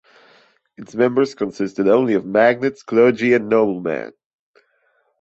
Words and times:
Its 0.77 0.95
members 0.95 1.35
consisted 1.35 1.87
only 1.87 2.15
of 2.15 2.25
magnates, 2.25 2.81
clergy 2.81 3.33
and 3.35 3.49
noblemen. 3.49 4.11